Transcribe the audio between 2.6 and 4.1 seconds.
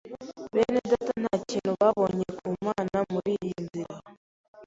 Mana muri iyi nzira,